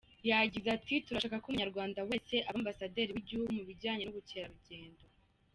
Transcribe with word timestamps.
Yagize 0.29 0.67
ati 0.77 0.93
“Turashaka 1.05 1.41
ko 1.41 1.47
umunyarwanda 1.47 1.99
wese 2.09 2.35
aba 2.49 2.57
ambasaderi 2.61 3.11
w’igihugu 3.11 3.49
mu 3.57 3.63
bijyanye 3.69 4.03
n’ubukerarugendo. 4.03 5.03